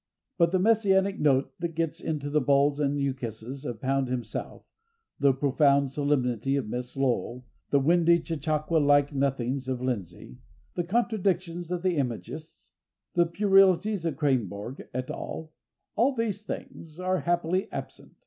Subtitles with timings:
[0.39, 4.65] But the messianic note that gets into the bulls and ukases of Pound himself,
[5.19, 10.39] the profound solemnity of Miss Lowell, the windy chautauqua like nothings of Lindsay,
[10.73, 12.71] the contradictions of the Imagists,
[13.13, 18.13] the puerilities of Kreymborg et al—all these things are happily absent.